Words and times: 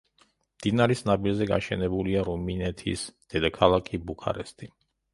მდინარის 0.53 1.03
ნაპირზე 1.09 1.47
გაშენებულია 1.53 2.25
რუმინეთის 2.31 3.07
დედაქალაქი 3.35 4.05
ბუქარესტი. 4.11 4.77